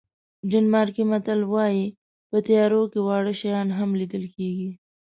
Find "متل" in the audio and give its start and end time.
1.11-1.39